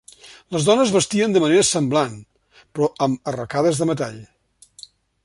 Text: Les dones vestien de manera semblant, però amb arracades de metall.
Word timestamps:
Les 0.53 0.63
dones 0.69 0.93
vestien 0.95 1.35
de 1.35 1.43
manera 1.43 1.67
semblant, 1.71 2.15
però 2.79 2.89
amb 3.07 3.31
arracades 3.33 3.83
de 3.83 3.89
metall. 3.91 4.21